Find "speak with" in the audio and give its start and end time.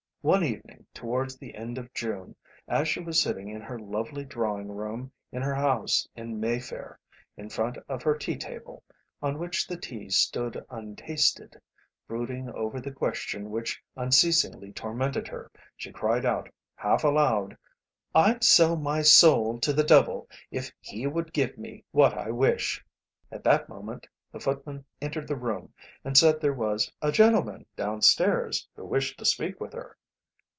29.25-29.73